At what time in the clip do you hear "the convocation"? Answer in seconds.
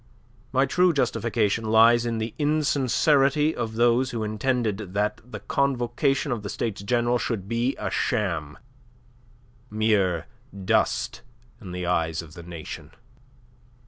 5.23-6.31